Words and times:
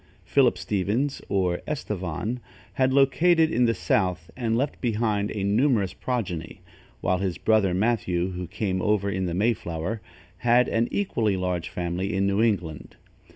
Philip 0.25 0.57
Stevens, 0.57 1.21
or 1.29 1.61
Estevan, 1.67 2.39
had 2.73 2.91
located 2.91 3.51
in 3.51 3.65
the 3.65 3.75
south 3.75 4.31
and 4.35 4.57
left 4.57 4.81
behind 4.81 5.29
a 5.29 5.43
numerous 5.43 5.93
progeny, 5.93 6.61
while 7.01 7.19
his 7.19 7.37
brother 7.37 7.75
Mathew, 7.75 8.31
who 8.31 8.47
came 8.47 8.81
over 8.81 9.11
in 9.11 9.27
the 9.27 9.35
Mayflower, 9.35 10.01
had 10.37 10.65
left 10.65 10.75
an 10.75 10.87
equally 10.89 11.37
large 11.37 11.69
family 11.69 12.15
in 12.15 12.25
New 12.25 12.41
England. 12.41 12.95